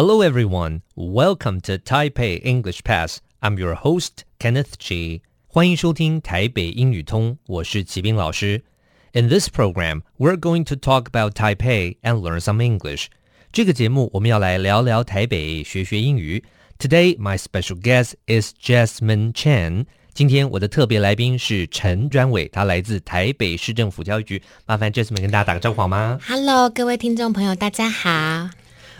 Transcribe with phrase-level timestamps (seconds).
[0.00, 0.82] Hello, everyone.
[0.94, 3.20] Welcome to Taipei English Pass.
[3.40, 5.22] I'm your host, Kenneth Chi.
[5.46, 8.62] 欢迎收听台北英语通，我是齐斌老师。
[9.12, 13.06] In this program, we're going to talk about Taipei and learn some English.
[13.52, 16.44] 这个节目我们要来聊聊台北，学学英语。
[16.78, 19.86] Today, my special guest is Jasmine Chen.
[20.12, 24.42] 今天我的特别来宾是陈专伟，他来自台北市政府教育局。
[24.66, 26.18] 麻烦 Jasmine 跟大家打个招呼好吗？
[26.26, 28.50] Hello，各位听众朋友，大家好。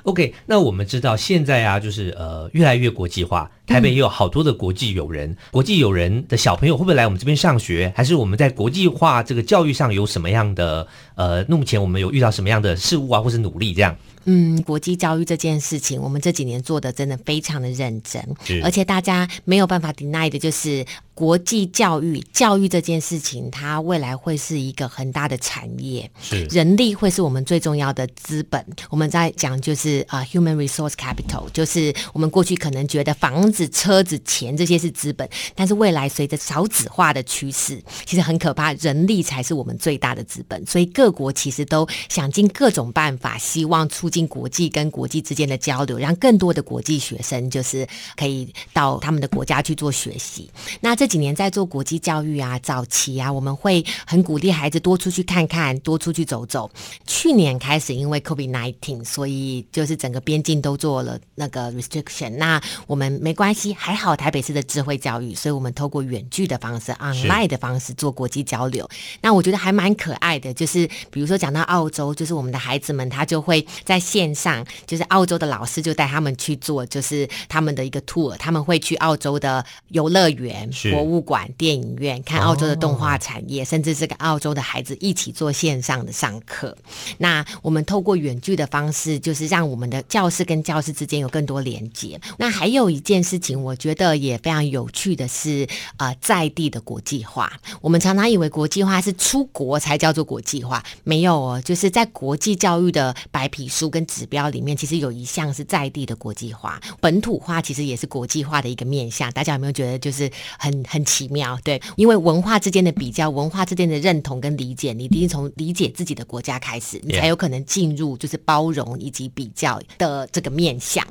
[0.04, 3.50] OK，那我们知道现在啊，就是呃，越来越国际化。
[3.68, 7.94] 台北也有好多的国际友人，嗯、国际友人的小朋友会不会来我们这边上学？
[7.96, 10.86] 还是我们在国际化这个教育上有什么样的
[11.16, 13.96] 呃，目前我们有遇到什么样的事物啊，或是努力这样？
[14.26, 18.22] 嗯，国际教育这件事情，我们这几年做的真的非常的认真，
[18.62, 20.86] 而且大家没有办法 deny 的就是
[21.22, 28.66] 国际教育，教育这件事情，它未来会是一个很大的产业，是人力会是我们最重要的资本。
[28.90, 33.70] 我们在讲就是啊、uh，human resource capital，就是我们过去可能觉得房子。
[33.70, 40.66] 车子、钱这些是资本，但是未来随着少子化的趋势，其实很可怕，人力才是我们最大的资本。
[40.66, 50.50] 所以各国其实都想尽各种办法，希望促进国际跟国际之间的交流，让更多的国际学生就是可以到他们的国家去做学习。
[50.82, 56.72] 那这几年在做国际教育啊，早期啊，我们会很鼓励孩子多出去看看，多出去走走。
[57.06, 62.38] 去年开始，因为 COVID-19，所以就是整个边境都做了那个 restriction。
[62.38, 63.76] 那我们没关系。
[63.82, 68.88] 还好台北市的智慧教育，所以我们透过远距的方式，online 的方式做国际交流。
[69.20, 86.78] 那我觉得还蛮可爱的，就是比如说讲到澳洲，就是我们的孩子们他就会在线上，就是澳洲的老师就带他们去做，就是他们的一个 tour，他们会去澳洲的游乐园、博物馆、电影院看澳洲的动画产业，哦、甚至是跟澳洲的孩子一起做线上的上课。
[87.18, 92.20] 那我们透过远距的方式，就是让我们的教室跟教室之间有更多连接。
[92.38, 93.62] 那还有一件事情。
[93.62, 95.68] 我觉得也非常有趣的是，
[95.98, 97.52] 呃，在地的国际化。
[97.80, 109.32] 我们常常以为国际化是出国才叫做国际化，没有哦，就是在国际教育的白皮书跟指标里面，其实有一项是在地的国际化，本土化其实也是国际化的一个面向。
[109.32, 111.60] 大家有没有觉得就是很很奇妙？
[111.64, 121.06] 对，因为文化之间的比较，文化之间的认同跟理解，你一定从理解自己的国家开始，你才有可能进入就是包容以及比较的这个面向。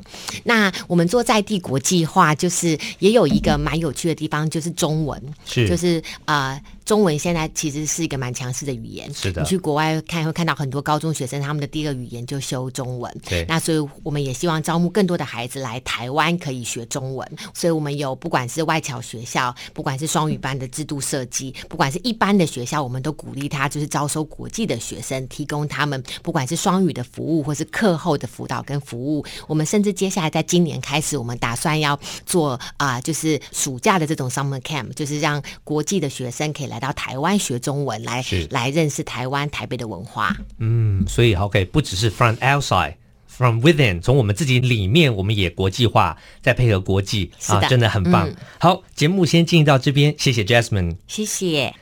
[0.45, 2.31] 那我们做在地国际化。
[2.41, 6.53] 就是也有一个蛮有趣的地方，就是中文，是就是啊。
[6.53, 9.15] 呃中文现在其实是一个蛮强势的语言。
[9.15, 13.17] 是的，你去国外看会看到很多高中学生，他们的第一个语言就修中文。
[13.29, 17.37] 对，那所以我们也希望招募更多的孩子来台湾可以学中文。
[17.55, 29.25] 所以我们有不管是外侨学校，不管是双语班的制度设计，不管是一般的学校，我们都鼓励他就是招收国际的学生，提供他们不管是双语的服务，或是课后的辅导跟服务。
[29.47, 31.97] 我们甚至接下来在今年开始，我们打算要
[32.27, 36.80] 做啊、呃，就是暑假的这种 summer camp，就是让国际的学生可以来。
[36.81, 40.35] 到台湾学中文来来认识台湾台北的文化。
[40.59, 48.29] 嗯，所以 OK，不只是 from outside，from within，从我们自己里面，我们也国际化，再配合国际啊，真的很棒。
[48.29, 51.73] 嗯、好，节目先进行到这边，谢谢 Jasmine，谢谢。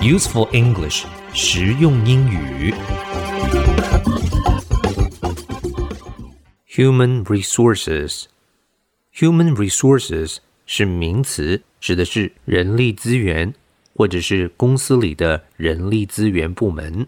[0.00, 1.04] Useful English，
[1.34, 2.72] 实用英语。
[6.74, 10.38] Human resources，human resources。
[10.72, 13.52] 是名词，指的是人力资源，
[13.96, 17.04] 或者是公司里的人力资源部门。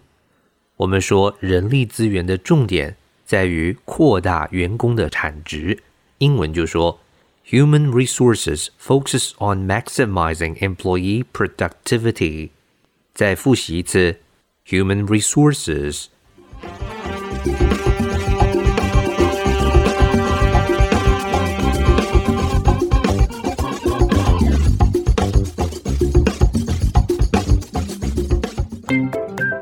[0.79, 5.79] 我们说人力资源的重点在于扩大员工的产值，
[6.19, 6.99] 英文就说
[7.51, 12.49] Human resources focuses on maximizing employee productivity。
[13.15, 14.19] 再复习一次
[14.67, 16.07] ，Human resources。